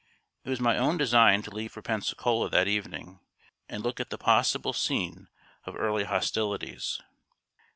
It 0.43 0.49
was 0.49 0.59
my 0.59 0.79
own 0.79 0.97
design 0.97 1.43
to 1.43 1.51
leave 1.53 1.71
for 1.73 1.83
Pensacola 1.83 2.49
that 2.49 2.67
evening, 2.67 3.19
and 3.69 3.83
look 3.83 3.99
at 3.99 4.09
the 4.09 4.17
possible 4.17 4.73
scene 4.73 5.27
of 5.65 5.75
early 5.75 6.05
hostilities. 6.05 6.99